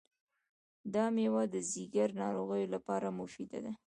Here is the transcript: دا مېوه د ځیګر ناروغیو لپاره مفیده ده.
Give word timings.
دا 0.93 1.05
مېوه 1.15 1.43
د 1.53 1.55
ځیګر 1.71 2.09
ناروغیو 2.21 2.71
لپاره 2.75 3.07
مفیده 3.19 3.59
ده. 3.65 3.73